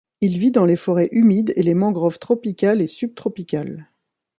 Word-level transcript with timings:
Il 0.19 0.39
vit 0.39 0.49
dans 0.49 0.65
les 0.65 0.77
forêts 0.77 1.09
humides 1.11 1.53
et 1.55 1.61
les 1.61 1.75
mangroves 1.75 2.17
tropicales 2.17 2.81
et 2.81 2.87
subtropicales. 2.87 3.91